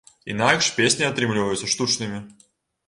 [0.33, 2.25] Інакш песні атрымліваюцца штучнымі.